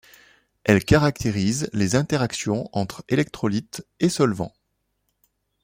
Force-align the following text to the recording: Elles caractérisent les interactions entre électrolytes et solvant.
Elles 0.63 0.83
caractérisent 0.83 1.69
les 1.73 1.93
interactions 1.95 2.67
entre 2.73 3.03
électrolytes 3.07 3.85
et 3.99 4.09
solvant. 4.09 4.51